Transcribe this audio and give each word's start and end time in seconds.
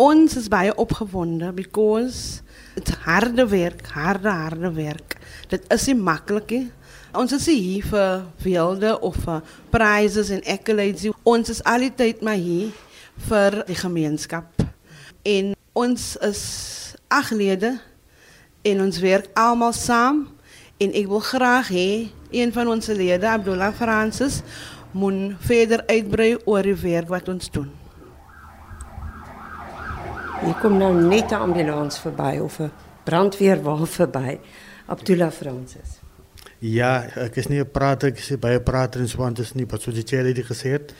Ons 0.00 0.32
is 0.38 0.46
baie 0.48 0.72
opgewonde 0.80 1.50
because 1.52 2.40
it's 2.74 2.94
harde 3.04 3.44
werk, 3.50 3.84
harde 3.92 4.30
harde 4.32 4.70
werk. 4.72 5.18
Dit 5.52 5.66
is 5.68 5.82
nie 5.90 5.96
maklik 5.98 6.52
nie. 6.54 6.68
Ons 7.12 7.34
is 7.36 7.48
hier 7.50 7.84
vir 7.84 8.22
weelde 8.40 8.94
of 9.04 9.18
vir 9.26 9.42
prizes 9.68 10.30
en 10.32 10.40
accolades. 10.48 11.10
Ons 11.28 11.52
is 11.52 11.60
altyd 11.68 12.22
maar 12.24 12.40
hier 12.40 12.70
vir 13.26 13.58
die 13.68 13.76
gemeenskap. 13.76 14.64
En 15.20 15.52
ons 15.76 16.06
is 16.30 16.42
ag 17.12 17.34
lede 17.36 17.74
en 18.64 18.80
ons 18.86 19.02
werk 19.04 19.28
almal 19.36 19.76
saam 19.76 20.22
en 20.80 20.96
ek 20.96 21.10
wil 21.12 21.24
graag 21.28 21.74
hê 21.76 21.90
een 22.32 22.54
van 22.56 22.72
ons 22.72 22.88
lede, 22.88 23.28
Abdullah 23.28 23.74
Francis, 23.76 24.40
moet 24.96 25.36
verder 25.44 25.84
uitbrei 25.92 26.38
oor 26.46 26.64
die 26.64 26.78
werk 26.88 27.12
wat 27.12 27.28
ons 27.28 27.52
doen. 27.52 27.68
Hier 30.40 30.56
kom 30.56 30.78
nou 30.80 30.94
net 30.96 31.32
'n 31.32 31.42
ambulans 31.44 31.98
verby 32.00 32.38
of 32.40 32.60
'n 32.60 32.70
brandweerwa 33.04 33.86
verby. 33.96 34.38
Abdullah 34.86 35.30
Francis. 35.30 36.00
Ja, 36.58 37.04
ek 37.16 37.36
is 37.36 37.48
nie 37.48 37.60
'n 37.60 37.70
prater, 37.70 38.08
ek 38.08 38.18
is 38.18 38.30
nie 38.30 38.38
baie 38.38 38.60
prater 38.60 39.00
en 39.00 39.08
swant 39.08 39.38
is 39.38 39.52
nie, 39.54 39.66
wat 39.68 39.82
soos 39.82 39.94
die 39.94 40.02
chair 40.02 40.24
het 40.24 40.40
gesê 40.46 40.72
het. 40.72 40.94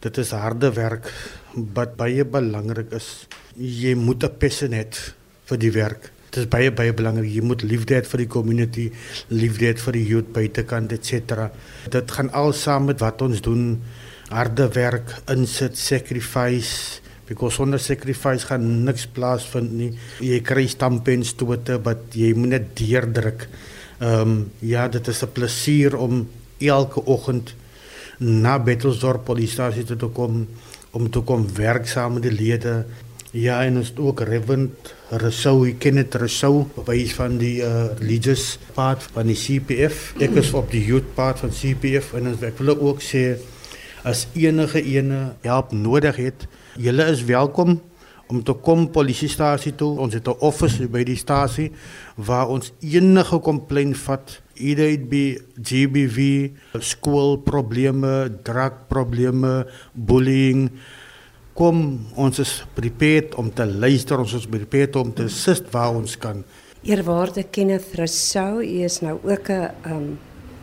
Dit 0.00 0.18
is 0.18 0.30
harde 0.30 0.72
werk 0.72 1.08
wat 1.54 1.96
baie 1.96 2.24
belangrik 2.24 2.92
is. 2.92 3.26
Jy 3.56 3.94
moet 3.94 4.24
'n 4.24 4.36
passion 4.38 4.72
hê 4.72 4.84
vir 5.46 5.58
die 5.58 5.72
werk. 5.72 6.12
Dit 6.30 6.44
is 6.44 6.48
baie 6.48 6.70
baie 6.70 6.92
belangrik. 6.92 7.32
Jy 7.32 7.42
moet 7.42 7.62
liefde 7.62 7.94
hê 7.94 8.04
vir 8.04 8.18
die 8.18 8.28
community, 8.28 8.92
liefde 9.28 9.72
hê 9.72 9.78
vir 9.78 9.92
die 9.92 10.06
youth 10.06 10.32
buitekant 10.32 10.92
et 10.92 11.04
cetera. 11.04 11.50
Dit 11.88 12.10
gaan 12.10 12.30
al 12.32 12.52
saam 12.52 12.84
met 12.84 13.00
wat 13.00 13.22
ons 13.22 13.40
doen. 13.40 13.82
Harde 14.28 14.68
werk, 14.68 15.22
insit, 15.28 15.78
sacrifice. 15.78 17.00
Because 17.26 17.56
sonder 17.56 17.80
sacrifice 17.82 18.46
gaan 18.46 18.84
niks 18.84 19.06
plaasvind 19.06 19.72
nie. 19.72 19.90
Jy 20.22 20.40
kry 20.46 20.66
stampens 20.70 21.34
toe 21.34 21.56
wat 21.56 22.14
jy 22.14 22.32
moet 22.34 22.54
net 22.54 22.74
deurdruk. 22.78 23.48
Ehm 23.98 24.20
um, 24.20 24.50
ja, 24.60 24.88
dit 24.88 25.08
is 25.08 25.22
'n 25.22 25.32
plesier 25.32 25.96
om 25.96 26.28
elke 26.58 27.04
oggend 27.04 27.54
na 28.18 28.58
Bettelsdorp 28.58 29.24
polisiestasie 29.24 29.84
toe 29.84 29.96
te 29.96 30.06
kom 30.06 30.46
om 30.90 31.10
te 31.10 31.20
kom 31.20 31.44
werk 31.54 31.86
saam 31.86 32.16
met 32.16 32.22
die 32.22 32.32
lede. 32.32 32.84
Ja, 33.36 33.64
en 33.64 33.74
het 33.74 33.98
ook 34.00 34.20
Reverend 34.20 34.94
Rousseau, 35.10 35.66
ek 35.68 35.78
ken 35.84 35.98
dit 36.00 36.14
Rousseau, 36.14 36.64
by 36.86 37.02
van 37.12 37.36
die 37.38 37.58
uh, 37.60 37.90
religious 37.98 38.58
part 38.74 39.02
van 39.12 39.28
die 39.28 39.36
CPF. 39.36 40.14
Ek 40.24 40.38
is 40.40 40.54
op 40.56 40.70
die 40.72 40.80
youth 40.86 41.10
part 41.14 41.42
van 41.44 41.52
CPF 41.52 42.14
en 42.16 42.32
ek 42.32 42.56
wil 42.62 42.72
ook 42.78 43.04
sê 43.04 43.36
as 44.06 44.24
enige 44.38 44.80
ene 44.80 45.34
help 45.44 45.74
nodig 45.76 46.16
het, 46.16 46.46
julle 46.78 47.04
is 47.10 47.24
welkom 47.24 47.80
om 48.26 48.42
te 48.42 48.54
kom 48.66 48.86
polisiestasie 48.90 49.74
toe. 49.78 49.92
Ons 50.02 50.14
het 50.14 50.28
'n 50.28 50.36
office 50.40 50.88
by 50.88 51.04
die 51.04 51.16
stasie 51.16 51.70
waar 52.16 52.48
ons 52.48 52.72
enige 52.80 53.38
komplaint 53.38 53.96
vat. 53.96 54.42
Either 54.54 54.88
it 54.88 55.08
be 55.08 55.42
GBV, 55.62 56.50
skoolprobleme, 56.78 58.32
drugprobleme, 58.42 59.66
bullying. 59.92 60.70
Kom, 61.54 62.06
ons 62.14 62.38
is 62.38 62.66
prepared 62.74 63.34
om 63.34 63.52
te 63.52 63.66
luister, 63.66 64.18
ons 64.18 64.34
is 64.34 64.46
prepared 64.46 64.96
om 64.96 65.12
te 65.12 65.22
assist 65.22 65.70
waar 65.70 65.94
ons 65.94 66.18
kan. 66.18 66.44
Eerwaarde 66.82 67.44
Kenneth 67.50 67.94
Rousseau, 67.94 68.62
u 68.62 68.84
is 68.84 69.00
nou 69.00 69.18
ook 69.22 69.48
'n 69.48 69.70
um 69.84 70.18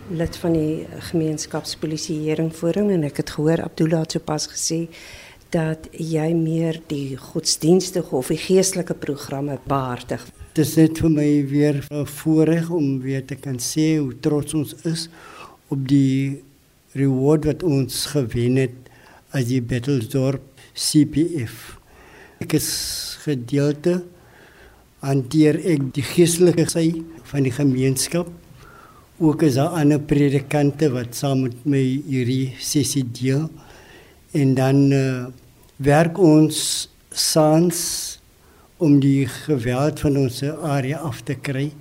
lid 0.10 0.38
van 0.38 0.54
die 0.54 0.88
gemeenskapspolisieering 1.00 2.54
forum 2.54 2.90
en 2.90 3.04
ek 3.04 3.18
het 3.18 3.30
gehoor 3.30 3.64
Abdullah 3.64 4.04
het 4.04 4.12
sopas 4.12 4.48
gesê 4.52 4.90
dat 5.54 5.86
jy 5.92 6.32
meer 6.34 6.80
die 6.90 7.18
godsdienstige 7.18 8.16
of 8.18 8.32
die 8.34 8.40
geestelike 8.42 8.96
programme 8.98 9.60
behartig. 9.70 10.26
Dit 10.54 10.66
is 10.66 10.76
net 10.78 11.02
vir 11.02 11.14
my 11.14 11.30
weer 11.50 11.76
'n 11.90 12.06
voorreg 12.06 12.70
om 12.70 13.00
weer 13.02 13.26
te 13.26 13.36
kan 13.36 13.60
sê 13.60 13.98
hoe 14.00 14.14
trots 14.20 14.54
ons 14.54 14.74
is 14.84 15.10
op 15.70 15.88
die 15.88 16.42
reward 16.94 17.46
wat 17.46 17.64
ons 17.64 18.06
gewen 18.06 18.56
het 18.58 18.76
as 19.32 19.46
die 19.46 19.62
Bettelsdorp 19.62 20.42
CPF. 20.74 21.78
Ek 22.42 22.54
is 22.54 23.18
gedeelte 23.24 24.04
hanteer 25.00 25.60
ek 25.60 25.94
die 25.94 26.06
geestelike 26.06 26.66
sy 26.70 27.04
van 27.24 27.44
die 27.44 27.52
gemeenskap. 27.52 28.30
Ook 29.20 29.44
is 29.44 29.56
daar 29.56 29.76
ander 29.80 30.00
predikante 30.00 30.90
wat 30.94 31.16
saam 31.16 31.44
met 31.44 31.66
my 31.66 31.82
hierdie 32.08 32.54
sessie 32.60 33.04
deel. 33.04 33.50
En 34.34 34.56
dan 34.56 34.92
uh, 34.92 35.26
werk 35.84 36.20
ons 36.22 36.58
saans 37.12 37.80
om 38.84 39.00
die 39.04 39.26
geweld 39.28 40.00
van 40.04 40.18
ons 40.22 40.40
area 40.44 41.02
af 41.04 41.22
te 41.28 41.36
kry. 41.36 41.72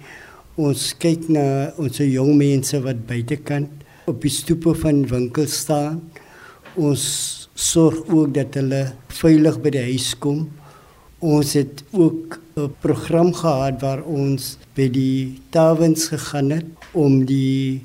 Ons 0.59 0.91
kyk 0.99 1.29
na 1.33 1.45
ons 1.81 2.01
jong 2.03 2.35
mense 2.39 2.81
wat 2.83 3.05
buitekant 3.07 3.71
op 4.11 4.19
die 4.25 4.33
stoepe 4.33 4.75
van 4.83 5.05
winkels 5.11 5.61
staan. 5.63 6.01
Ons 6.75 7.05
sorg 7.55 8.01
ook 8.09 8.35
dat 8.35 8.59
hulle 8.59 8.83
veilig 9.21 9.61
by 9.63 9.73
die 9.77 9.87
huis 9.93 10.11
kom. 10.19 10.49
Ons 11.23 11.55
het 11.55 11.85
ook 11.93 12.41
'n 12.57 12.75
program 12.83 13.33
gehad 13.33 13.81
waar 13.81 14.03
ons 14.03 14.59
by 14.75 14.89
die 14.89 15.39
taverns 15.51 16.09
gegaan 16.09 16.51
het 16.51 16.67
om 16.93 17.25
die 17.25 17.81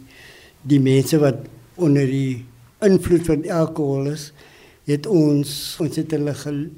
die 0.63 0.79
mense 0.79 1.19
wat 1.19 1.45
onder 1.75 2.05
die 2.05 2.43
invloed 2.81 3.25
van 3.25 3.49
alkohol 3.49 4.11
is, 4.11 4.31
het 4.87 5.07
ons 5.11 5.51
ons 5.83 5.99
het 5.99 6.15
hulle 6.15 6.33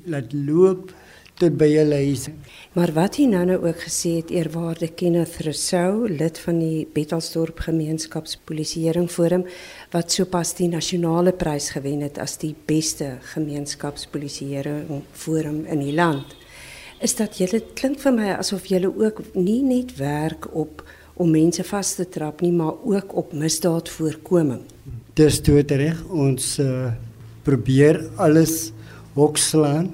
laat 0.10 0.34
loop 0.34 0.92
tot 1.40 1.56
by 1.56 1.70
hulle 1.72 2.02
huise. 2.04 2.34
Maar 2.76 2.92
wat 2.96 3.16
hy 3.20 3.30
nou 3.32 3.46
nou 3.48 3.58
ook 3.64 3.86
gesê 3.86 4.18
het 4.18 4.32
eerwaarde 4.34 4.90
Kenneth 5.00 5.38
Rousseau, 5.46 6.10
lid 6.12 6.40
van 6.44 6.60
die 6.60 6.84
Bettelsdorp 6.94 7.62
Gemeenskapspolisieering 7.70 9.08
Forum 9.12 9.46
wat 9.94 10.12
sopas 10.12 10.52
die 10.58 10.68
nasionale 10.72 11.32
prys 11.32 11.72
gewen 11.78 12.04
het 12.04 12.20
as 12.20 12.38
die 12.42 12.54
beste 12.68 13.16
gemeenskapspolisieering 13.34 15.04
forum 15.14 15.64
in 15.66 15.84
die 15.86 15.96
land. 15.96 16.36
Is 17.00 17.16
dat 17.16 17.40
julle 17.40 17.62
klink 17.80 18.02
vir 18.04 18.16
my 18.16 18.34
asof 18.36 18.68
julle 18.68 18.92
ook 18.92 19.24
nie 19.38 19.62
net 19.64 19.96
werk 20.02 20.50
op 20.52 20.84
om 21.20 21.32
mense 21.32 21.64
vas 21.68 21.96
te 21.96 22.06
trap 22.08 22.42
nie, 22.44 22.52
maar 22.56 22.76
ook 22.84 23.16
op 23.16 23.34
misdaadvoorkoming. 23.36 24.62
Dis 25.20 25.40
toe 25.44 25.64
reg 25.68 26.00
ons 26.12 26.60
uh, 26.64 26.92
probeer 27.46 28.02
alles 28.18 28.72
hokslaan 29.16 29.90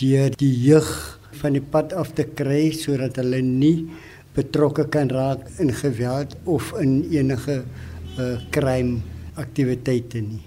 deur 0.00 0.34
die 0.40 0.52
jeug 0.64 0.88
van 1.40 1.56
die 1.56 1.64
pad 1.64 1.94
af 1.96 2.12
te 2.16 2.24
kry 2.24 2.70
sodat 2.76 3.18
hulle 3.20 3.40
nie 3.44 3.88
betrokke 4.36 4.86
kan 4.92 5.10
raak 5.10 5.46
in 5.62 5.72
geweld 5.74 6.36
of 6.44 6.72
in 6.80 7.00
enige 7.10 7.62
uh, 7.62 8.36
crime 8.54 9.00
aktiwiteite 9.40 10.22
nie. 10.22 10.44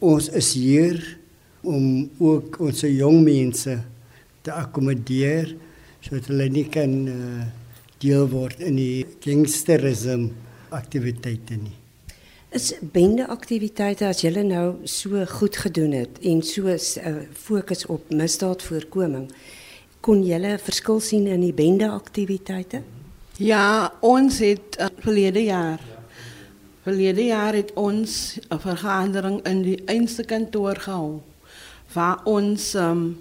Ons 0.00 0.30
is 0.36 0.52
hier 0.56 1.00
om 1.66 2.08
ook 2.18 2.60
ons 2.64 2.84
jong 2.86 3.20
mense 3.24 3.76
te 4.44 4.54
akkommodeer 4.54 5.54
sodat 6.00 6.30
hulle 6.32 6.48
nie 6.52 6.68
kan 6.72 6.94
uh, 7.10 7.42
deel 8.00 8.30
word 8.32 8.62
in 8.64 8.78
die 8.80 9.04
gangsterisme 9.20 10.30
aktiwiteite 10.72 11.58
nie. 11.60 11.79
Is 12.50 12.72
bende 12.80 13.28
aktiwiteite 13.30 14.08
as 14.08 14.24
julle 14.24 14.42
nou 14.42 14.80
so 14.84 15.24
goed 15.38 15.56
gedoen 15.56 15.92
het 15.92 16.18
en 16.26 16.42
so 16.42 16.66
uh, 16.66 17.12
fokus 17.32 17.86
op 17.86 18.10
misdaadvoorkoming, 18.10 19.28
kon 20.00 20.24
julle 20.26 20.56
verskil 20.58 20.98
sien 21.00 21.28
in 21.30 21.44
die 21.46 21.54
bende 21.54 21.86
aktiwiteite? 21.90 22.82
Ja, 23.38 23.92
ons 24.00 24.40
het 24.42 24.80
uh, 24.80 24.90
verlede 24.98 25.44
jaar 25.46 25.78
verlede 26.82 27.24
jaar 27.24 27.54
het 27.54 27.72
ons 27.78 28.38
'n 28.48 28.58
vergadering 28.58 29.46
in 29.46 29.62
die 29.62 29.82
einste 29.86 30.24
kantoor 30.24 30.76
gehou 30.76 31.20
waar 31.92 32.20
ons 32.24 32.74
um, 32.74 33.20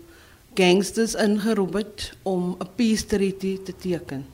gangsters 0.53 1.13
ingeroep 1.15 1.73
het 1.73 2.13
om 2.23 2.55
'n 2.59 2.67
peace 2.75 3.05
treaty 3.05 3.59
te 3.63 3.73
teken. 3.75 4.25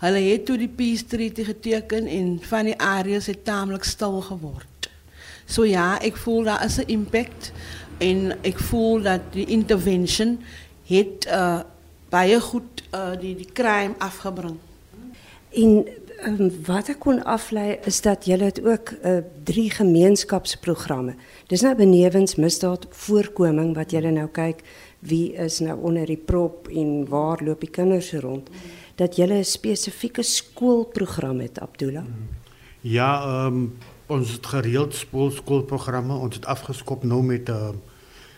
Hulle 0.00 0.20
het 0.24 0.46
toe 0.48 0.56
die 0.56 0.70
peace 0.72 1.04
treaty 1.04 1.44
geteken 1.44 2.06
en 2.08 2.38
van 2.48 2.70
die 2.70 2.76
areas 2.80 3.26
het 3.28 3.44
taamlik 3.44 3.84
stil 3.84 4.20
geword. 4.24 4.88
So 5.44 5.66
ja, 5.68 5.98
ek 6.00 6.16
voel 6.16 6.46
daar 6.48 6.64
is 6.64 6.78
'n 6.78 6.88
impact 6.88 7.52
en 7.98 8.32
ek 8.42 8.58
voel 8.58 9.02
dat 9.02 9.20
die 9.32 9.46
intervention 9.46 10.38
het 10.86 11.26
uh, 11.26 11.60
baie 12.08 12.40
goed 12.40 12.82
uh, 12.94 13.12
die 13.20 13.34
die 13.36 13.52
crime 13.52 13.94
afgebring. 13.98 14.56
En 15.50 15.86
um, 16.24 16.50
wat 16.64 16.88
ek 16.88 16.98
kon 16.98 17.24
aflei 17.24 17.78
is 17.84 18.00
dat 18.00 18.24
julle 18.24 18.44
het 18.44 18.64
ook 18.64 18.90
uh, 19.04 19.18
drie 19.44 19.70
gemeenskapsprogramme. 19.70 21.14
Dis 21.46 21.60
nou 21.60 21.74
benewens 21.74 22.34
misdaad 22.34 22.86
voorkoming 22.90 23.74
wat 23.74 23.90
julle 23.90 24.10
nou 24.10 24.28
kyk 24.28 24.64
wie 24.98 25.32
is 25.32 25.60
nou 25.60 25.78
onder 25.80 26.06
die 26.06 26.20
prop 26.24 26.68
en 26.68 27.08
waar 27.08 27.44
loop 27.44 27.60
die 27.60 27.70
kinders 27.70 28.12
rond 28.12 28.48
dat 29.00 29.16
julle 29.16 29.38
'n 29.40 29.44
spesifieke 29.44 30.22
skoolprogram 30.22 31.40
het 31.40 31.60
Abdullah. 31.60 32.04
Ja, 32.80 33.12
ehm 33.22 33.46
um, 33.46 33.72
ons 34.06 34.32
het 34.32 34.46
gereeld 34.46 34.94
skool 34.94 35.30
skoolprogramme 35.30 36.14
ons 36.14 36.34
het 36.34 36.44
afgeskop 36.44 37.04
nou 37.04 37.22
met 37.22 37.48
'n 37.48 37.52
uh, 37.52 37.68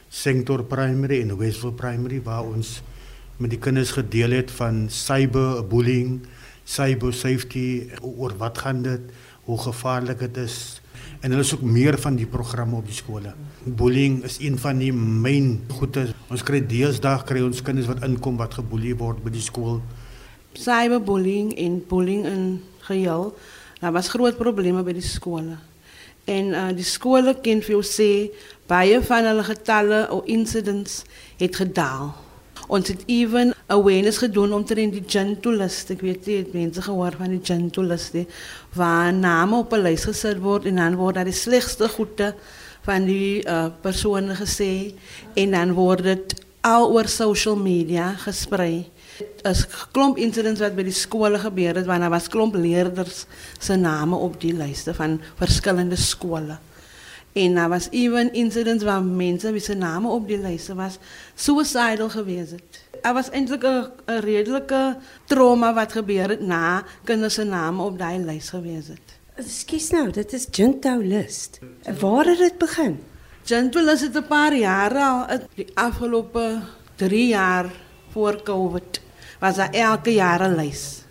Sanctor 0.09 0.65
Primary 0.65 1.21
en 1.21 1.37
Westville 1.37 1.73
Primary 1.73 2.23
waar 2.23 2.45
ons 2.45 2.83
met 3.37 3.51
die 3.51 3.59
kinders 3.59 3.91
gedeel 3.91 4.31
het 4.31 4.51
van 4.51 4.87
cyberbullying, 4.91 6.21
cyber 6.65 7.13
safety, 7.13 7.89
oor 8.03 8.37
wat 8.37 8.59
gaan 8.59 8.83
dit, 8.83 9.01
hoe 9.45 9.59
gevaarlik 9.59 10.19
dit 10.19 10.37
is 10.37 10.83
en 11.21 11.31
hulle 11.31 11.43
is 11.43 11.55
ook 11.55 11.63
meer 11.63 11.99
van 11.99 12.17
die 12.19 12.27
programme 12.27 12.77
op 12.77 12.87
die 12.87 12.95
skole. 12.95 13.35
Bullying 13.65 14.23
is 14.25 14.39
een 14.39 14.59
van 14.59 14.79
die 14.79 14.93
main 14.93 15.61
goeie. 15.69 16.09
Ons 16.31 16.43
kry 16.43 16.67
deesdae 16.67 17.23
kry 17.25 17.41
ons 17.41 17.63
kinders 17.63 17.87
wat 17.87 18.03
inkom 18.03 18.37
wat 18.37 18.55
geboelie 18.55 18.95
word 18.99 19.23
by 19.23 19.31
die 19.31 19.45
skool. 19.45 19.81
Cyberbullying 20.53 21.55
en 21.59 21.85
bullying 21.89 22.27
in 22.27 22.65
geheel, 22.79 23.35
daar 23.81 23.93
was 23.93 24.09
groot 24.09 24.37
probleme 24.37 24.83
by 24.83 24.93
die 24.93 25.05
skole. 25.05 25.57
En 26.25 26.53
uh, 26.55 26.69
die 26.75 26.87
skole 26.87 27.35
kan 27.43 27.63
jou 27.67 27.83
sê 27.83 28.31
baie 28.71 29.01
van 29.03 29.27
hulle 29.27 29.45
getalle 29.47 30.05
of 30.11 30.29
incidents 30.31 31.03
het 31.41 31.57
gedaal. 31.57 32.13
Ons 32.73 32.89
het 32.89 33.03
even 33.11 33.51
awareness 33.67 34.21
gedoen 34.23 34.53
omtrent 34.55 34.95
die 34.95 35.05
gentulist. 35.07 35.91
Ek 35.91 36.01
weet 36.01 36.27
nie, 36.27 36.37
het 36.37 36.55
mense 36.55 36.83
van 37.19 37.35
die 37.35 37.43
gentulist 37.43 38.15
nie. 38.15 38.27
Waar 38.79 39.13
name 39.13 39.57
op 39.57 39.73
'n 39.73 39.83
lys 39.83 40.05
gesit 40.05 40.39
word 40.39 40.65
en 40.65 40.77
dan 40.77 40.97
word 40.97 41.15
daar 41.15 41.29
die 41.29 41.37
slegste 41.37 41.89
goede 41.89 42.35
van 42.83 43.05
die 43.05 43.45
uh, 43.47 43.67
persone 43.81 44.35
en 45.35 45.51
dan 45.51 45.73
word 45.73 46.03
dit 46.03 46.35
al 46.61 46.91
social 47.09 47.57
media 47.57 48.15
gesprei. 48.15 48.92
As 49.43 49.67
klomp 49.93 50.19
incidents 50.19 50.61
wat 50.61 50.75
by 50.75 50.83
die 50.83 50.93
skole 50.97 51.39
gebeur 51.39 51.75
het, 51.75 51.87
waar 51.87 51.99
daar 51.99 52.11
was 52.11 52.29
klomp 52.29 52.55
leerders 52.55 53.25
se 53.59 53.77
name 53.77 54.17
op 54.17 54.41
die 54.41 54.53
lyste 54.53 54.95
van 54.95 55.21
verskillende 55.37 55.97
skole. 55.97 56.59
En 57.33 57.55
daar 57.55 57.69
was 57.69 57.89
even 57.91 58.33
incidents 58.33 58.85
waar 58.85 59.03
mense 59.03 59.53
wie 59.53 59.61
se 59.61 59.75
name 59.75 60.09
op 60.09 60.29
die 60.29 60.39
lyste 60.39 60.75
was 60.75 60.99
suicidal 61.35 62.11
gewees 62.11 62.51
het. 62.51 62.85
Er 63.03 63.13
was 63.13 63.31
eintlik 63.31 63.65
'n 63.65 64.21
redelike 64.21 64.97
trauma 65.27 65.75
wat 65.75 65.93
gebeur 65.93 66.29
het 66.29 66.41
na 66.41 66.85
kinders 67.05 67.35
se 67.35 67.45
name 67.45 67.83
op 67.83 67.99
daai 67.99 68.19
lys 68.19 68.51
gewees 68.51 68.89
het. 68.89 69.19
Ekskuus 69.35 69.91
nou, 69.91 70.11
dit 70.11 70.33
is 70.33 70.47
Junto 70.51 70.99
List. 70.99 71.59
Waar 72.01 72.25
het 72.25 72.39
dit 72.39 72.59
begin? 72.59 73.01
Junto 73.45 73.81
List 73.81 74.03
het 74.03 74.17
'n 74.17 74.27
paar 74.27 74.57
jaar 74.57 74.95
al, 74.95 75.27
die 75.55 75.71
afgelope 75.75 76.61
3 76.97 77.27
jaar 77.27 77.73
voor 78.13 78.43
Covid 78.43 79.01
was 79.43 79.59
daar 79.59 79.75
elke 79.75 80.13
jaar 80.15 80.41
'n 80.49 80.55
lys. 80.55 81.03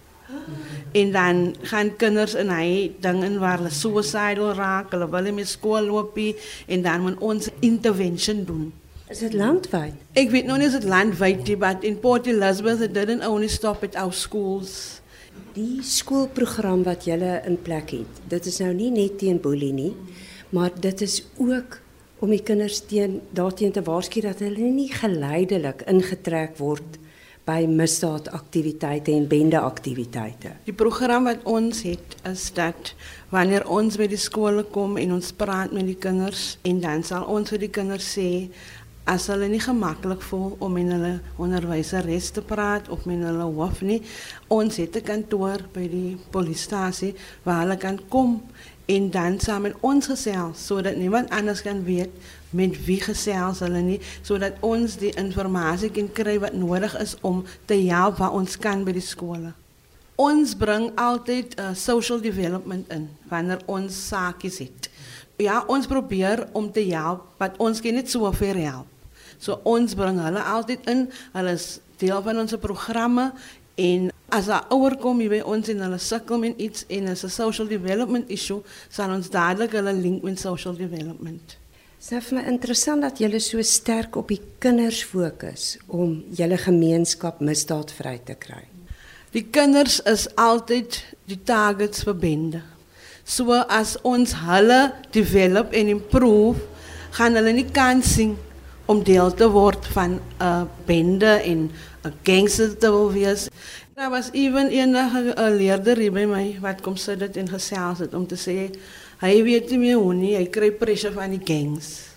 En 0.92 1.12
dan 1.12 1.56
gaan 1.62 1.96
kinders 1.96 2.34
in 2.34 2.50
hy 2.50 2.92
ding 3.00 3.24
in 3.24 3.40
waar 3.40 3.58
hulle 3.58 3.70
suicidal 3.70 4.54
raak, 4.54 4.92
hulle 4.92 5.10
wil 5.10 5.22
nie 5.22 5.32
meer 5.32 5.48
skool 5.48 5.86
loop 5.88 6.16
nie 6.16 6.36
en 6.68 6.82
dan 6.82 7.02
moet 7.02 7.20
ons 7.20 7.50
intervention 7.60 8.44
doen. 8.46 8.74
Is 9.08 9.20
dit 9.20 9.34
landwyd? 9.34 9.94
Ek 10.14 10.30
weet 10.30 10.46
nog 10.46 10.58
nie 10.58 10.68
of 10.68 10.72
dit 10.80 10.84
landwyd 10.84 11.50
is, 11.50 11.58
but 11.58 11.84
in 11.84 12.00
Port 12.00 12.28
Elizabeth 12.28 12.82
it 12.82 12.94
didn't 12.94 13.28
only 13.28 13.48
stop 13.48 13.84
at 13.84 13.96
our 13.96 14.14
schools. 14.14 15.02
Die 15.54 15.84
skoolprogram 15.84 16.84
wat 16.84 17.04
julle 17.04 17.42
in 17.46 17.62
plek 17.62 17.92
het, 17.92 18.24
dit 18.28 18.46
is 18.46 18.60
nou 18.60 18.74
nie 18.74 18.92
net 18.92 19.18
teen 19.20 19.40
boelie 19.40 19.74
nie, 19.74 19.96
maar 20.50 20.72
dit 20.80 21.02
is 21.02 21.24
ook 21.38 21.80
om 22.20 22.30
die 22.30 22.44
kinders 22.44 22.80
teen 22.86 23.22
daarteen 23.32 23.72
te 23.72 23.82
waarsku 23.82 24.22
dat 24.22 24.40
hulle 24.40 24.72
nie 24.72 24.92
geleidelik 24.94 25.82
ingetrek 25.82 26.58
word 26.58 27.00
by 27.52 27.68
misdaadaktiwiteite 27.68 29.12
en 29.12 29.28
bendeaktiwiteite. 29.28 30.56
Die 30.68 30.76
program 30.76 31.28
wat 31.30 31.44
ons 31.50 31.84
het 31.88 32.16
is 32.30 32.48
dat 32.56 32.94
wanneer 33.32 33.68
ons 33.72 33.98
by 34.00 34.08
die 34.12 34.20
skole 34.20 34.64
kom 34.76 34.98
en 35.02 35.16
ons 35.18 35.32
praat 35.36 35.74
met 35.76 35.88
die 35.88 36.00
kinders 36.00 36.56
en 36.68 36.82
dan 36.84 37.04
sal 37.08 37.28
ons 37.32 37.52
vir 37.54 37.66
die 37.66 37.74
kinders 37.74 38.08
sê 38.16 38.30
as 39.04 39.28
hulle 39.32 39.48
nie 39.50 39.60
gemaklik 39.60 40.22
voel 40.22 40.56
om 40.60 40.74
met 40.78 40.92
hulle 40.92 41.14
onderwyseres 41.42 42.30
te 42.36 42.42
praat 42.42 42.90
of 42.90 43.06
met 43.10 43.24
hulle 43.26 43.48
hoof 43.58 43.82
nie, 43.82 44.02
ons 44.48 44.78
het 44.78 44.96
'n 44.96 45.04
kantoor 45.04 45.66
by 45.74 45.88
die 45.90 46.18
polisiestasie 46.30 47.16
waar 47.44 47.62
hulle 47.62 47.78
kan 47.78 48.00
kom 48.10 48.42
en 48.86 49.10
dan 49.10 49.40
saam 49.40 49.62
met 49.62 49.76
ons 49.80 50.06
gesels 50.06 50.66
sodat 50.66 50.96
niemand 50.96 51.30
anders 51.30 51.62
kan 51.62 51.84
weet 51.84 52.10
met 52.50 52.86
wie 52.86 53.00
gesels 53.02 53.60
hulle 53.60 53.82
nie 53.82 54.00
sodat 54.22 54.54
ons 54.60 54.98
die 54.98 55.14
inligting 55.16 55.94
kan 55.94 56.12
kry 56.12 56.40
wat 56.40 56.54
nodig 56.54 56.98
is 57.00 57.16
om 57.22 57.44
te 57.66 57.78
help 57.88 58.18
waar 58.18 58.36
ons 58.36 58.58
kan 58.58 58.84
by 58.84 58.92
die 58.92 59.06
skole. 59.06 59.54
Ons 60.16 60.54
bring 60.58 60.92
altyd 61.00 61.56
uh, 61.60 61.72
social 61.74 62.20
development 62.22 62.90
in 62.94 63.10
wanneer 63.30 63.62
ons 63.66 64.08
sake 64.08 64.52
het. 64.58 64.90
Ja, 65.38 65.64
ons 65.68 65.88
probeer 65.88 66.48
om 66.52 66.72
te 66.72 66.84
help, 66.92 67.24
wat 67.38 67.58
ons 67.58 67.82
kan 67.82 67.94
net 67.94 68.10
so 68.10 68.32
ver 68.32 68.56
help. 68.56 68.88
So 69.42 69.60
ons 69.64 69.96
bring 69.98 70.20
hulle 70.22 70.44
altyd 70.44 70.86
in. 70.92 71.08
Hulle 71.34 71.56
is 71.58 71.80
deel 72.02 72.22
van 72.22 72.40
ons 72.40 72.54
programme 72.62 73.32
en 73.76 74.12
as 74.30 74.48
'n 74.48 74.66
ouer 74.70 74.96
kom 74.98 75.18
by 75.18 75.42
ons 75.46 75.68
en 75.68 75.80
hulle 75.80 75.98
sukkel 75.98 76.38
met 76.40 76.58
iets 76.58 76.86
en 76.88 77.08
is 77.08 77.24
'n 77.24 77.30
social 77.30 77.68
development 77.68 78.30
issue, 78.30 78.62
sal 78.90 79.10
ons 79.10 79.30
dadelik 79.30 79.72
hulle 79.72 79.94
link 79.94 80.24
met 80.24 80.40
social 80.40 80.76
development. 80.76 81.58
Dit 82.00 82.12
is 82.12 82.28
vir 82.28 82.38
my 82.38 82.48
interessant 82.48 83.02
dat 83.02 83.20
julle 83.20 83.40
so 83.40 83.62
sterk 83.62 84.16
op 84.16 84.28
die 84.28 84.42
kinders 84.60 85.04
fokus 85.04 85.78
om 85.88 86.24
julle 86.34 86.58
gemeenskap 86.58 87.40
misdaadvry 87.40 88.20
te 88.26 88.34
kry. 88.34 88.64
Die 89.32 89.46
kinders 89.52 90.00
is 90.10 90.36
altyd 90.36 90.98
die 91.26 91.40
targets 91.44 92.04
vir 92.04 92.16
bende. 92.16 92.62
So 93.24 93.54
as 93.68 93.98
ons 94.02 94.34
hulle 94.34 94.92
develop 95.12 95.74
en 95.74 95.88
improve, 95.88 96.62
gaan 97.18 97.36
hulle 97.36 97.54
nie 97.54 97.68
kans 97.72 98.16
sien 98.16 98.38
om 98.92 99.04
deel 99.04 99.32
te 99.34 99.48
word 99.52 99.86
van 99.96 100.20
'n 100.40 100.70
bende 100.86 101.40
en 101.44 101.72
'n 102.04 102.14
gangster 102.24 102.78
te 102.78 102.92
wees. 103.14 103.50
Daar 103.96 104.10
was 104.10 104.30
even 104.32 104.70
enige 104.70 105.34
'n 105.36 105.58
leerder 105.58 105.98
hier 105.98 106.12
by 106.12 106.26
my 106.26 106.58
wat 106.62 106.82
kom 106.82 106.96
sit 106.96 107.20
dit 107.20 107.38
en 107.38 107.50
gesels 107.50 108.00
het 108.00 108.14
om 108.14 108.28
te 108.28 108.36
sê 108.36 108.72
Hy 109.22 109.44
weet 109.46 109.70
nie 109.70 109.78
meer 109.78 110.00
hoe 110.02 110.14
nie, 110.18 110.32
hy 110.34 110.48
kry 110.50 110.72
pressure 110.74 111.14
van 111.14 111.30
die 111.30 111.44
gangs. 111.46 112.10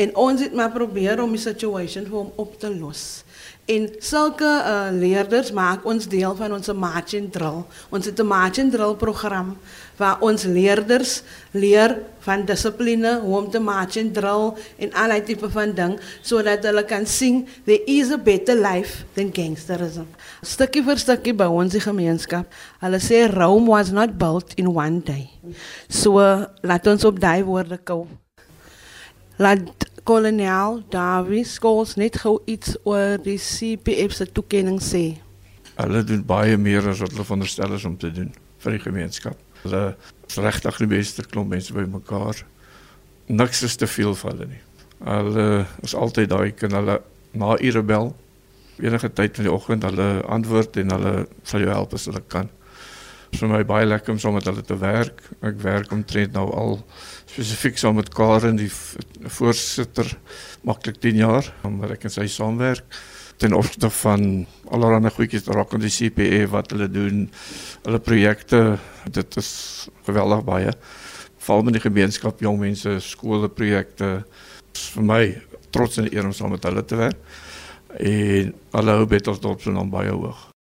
En 0.00 0.14
ons 0.16 0.40
het 0.40 0.54
maar 0.56 0.72
probeer 0.72 1.20
om 1.20 1.34
die 1.36 1.40
situation 1.40 2.06
vir 2.08 2.16
hom 2.16 2.30
op 2.40 2.54
te 2.60 2.70
los. 2.72 3.24
En 3.70 3.84
sulke 4.02 4.42
uh, 4.44 4.88
leerders 4.90 5.52
maak 5.54 5.84
ons 5.86 6.08
deel 6.10 6.34
van 6.34 6.50
ons 6.56 6.72
marching 6.74 7.28
drill. 7.30 7.62
Ons 7.94 8.08
het 8.10 8.18
'n 8.18 8.26
marching 8.26 8.72
drill 8.72 8.96
program 8.98 9.56
waar 9.96 10.18
ons 10.20 10.42
leerders 10.42 11.22
leer 11.50 12.02
van 12.18 12.44
dissipline, 12.44 13.20
hoe 13.20 13.36
om 13.36 13.50
te 13.50 13.60
marching 13.60 14.12
drill 14.12 14.54
en 14.78 14.92
allerlei 14.92 15.22
tipe 15.22 15.50
van 15.50 15.74
ding 15.74 16.00
sodat 16.22 16.64
hulle 16.64 16.84
kan 16.84 17.06
sien 17.06 17.46
there 17.64 17.84
is 17.86 18.10
a 18.10 18.18
better 18.18 18.56
life 18.56 19.04
than 19.14 19.30
gangsterism. 19.32 20.06
Stukkie 20.42 20.82
vir 20.82 20.98
stukkie 20.98 21.34
bou 21.34 21.50
ons 21.62 21.72
die 21.72 21.80
gemeenskap. 21.80 22.50
Hulle 22.80 22.98
sê 22.98 23.28
Rome 23.30 23.70
was 23.70 23.90
not 23.90 24.18
built 24.18 24.54
in 24.54 24.74
one 24.74 25.00
day. 25.00 25.30
So 25.88 26.18
laat 26.62 26.86
ons 26.86 27.04
op 27.04 27.20
daai 27.20 27.44
woorde 27.44 27.78
kom. 27.78 28.08
Laat 29.38 29.91
kolonel 30.08 30.82
Davies 30.92 31.56
skols 31.58 31.94
net 32.00 32.18
gou 32.22 32.38
iets 32.50 32.76
oor 32.88 33.18
die 33.22 33.38
CPF 33.38 34.16
se 34.16 34.26
toekenning 34.26 34.80
sê. 34.82 35.04
Hulle 35.76 36.02
doen 36.06 36.24
baie 36.26 36.56
meer 36.60 36.88
as 36.90 37.02
wat 37.02 37.14
hulle 37.14 37.26
veronderstel 37.26 37.76
is 37.76 37.86
om 37.88 37.96
te 37.98 38.10
doen 38.12 38.32
vir 38.64 38.76
die 38.76 38.82
gemeenskap. 38.82 39.38
Hulle 39.62 39.84
regtig 40.42 40.82
die 40.82 40.90
beste 40.90 41.24
klomp 41.28 41.52
mense 41.54 41.74
by 41.76 41.86
mekaar. 41.90 42.42
Niks 43.30 43.62
is 43.66 43.78
te 43.78 43.88
veel 43.90 44.14
vir 44.18 44.30
hulle 44.32 44.50
nie. 44.50 44.62
Hulle 45.02 45.46
is 45.86 45.94
altyd 45.98 46.30
daai 46.32 46.52
kan 46.56 46.74
hulle 46.78 47.00
na 47.32 47.56
ure 47.58 47.82
bel 47.86 48.12
enige 48.82 49.12
tyd 49.12 49.36
van 49.36 49.46
die 49.46 49.52
oggend 49.52 49.84
hulle 49.86 50.08
antwoord 50.32 50.76
en 50.82 50.94
hulle 50.96 51.14
sal 51.46 51.64
jou 51.64 51.70
help 51.70 51.94
as 51.96 52.08
hulle 52.10 52.22
kan. 52.32 52.50
Vir 53.32 53.48
my 53.48 53.62
baie 53.64 53.86
lekker 53.88 54.12
om 54.12 54.18
saam 54.20 54.36
met 54.36 54.46
hulle 54.46 54.62
te 54.66 54.76
werk. 54.78 55.22
Ek 55.40 55.56
werk 55.62 55.92
omtrent 55.94 56.34
nou 56.36 56.44
al 56.52 56.76
spesifiek 57.30 57.78
saam 57.80 57.96
met 57.96 58.10
Karen 58.12 58.58
die 58.60 58.70
voorsitter 59.38 60.10
maklik 60.68 61.00
10 61.00 61.22
jaar 61.22 61.48
omdat 61.66 61.96
ek 61.96 62.06
en 62.08 62.14
sy 62.14 62.26
saamwerk. 62.30 62.84
Ten 63.40 63.56
opsigte 63.56 63.90
van 64.02 64.44
allerlei 64.68 65.10
goedjies 65.16 65.48
raak 65.48 65.72
aan 65.72 65.82
die 65.82 65.94
CPE 65.94 66.44
wat 66.52 66.74
hulle 66.76 66.90
doen 66.92 67.24
hulle 67.86 68.02
projekte 68.04 68.62
dit 69.08 69.40
is 69.40 69.50
geweldig 70.06 70.44
baie. 70.46 70.76
Veral 71.42 71.66
met 71.66 71.80
die 71.80 71.86
gemeenskap 71.88 72.44
jong 72.44 72.60
mense 72.60 72.98
skole 73.02 73.48
projekte. 73.50 74.14
Vir 74.92 75.08
my 75.08 75.22
trots 75.72 75.98
en 75.98 76.12
eer 76.12 76.28
om 76.28 76.36
saam 76.36 76.52
met 76.54 76.68
hulle 76.68 76.84
te 76.84 77.00
werk. 77.00 77.36
En 77.98 78.54
alle 78.76 79.00
hou 79.00 79.08
beter 79.08 79.32
tot 79.32 79.54
op 79.56 79.60
so 79.64 79.72
'n 79.72 79.90
baie 79.90 80.12
hoog 80.12 80.51